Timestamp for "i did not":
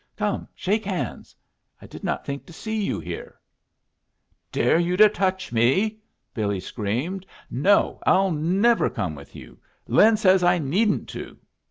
1.79-2.25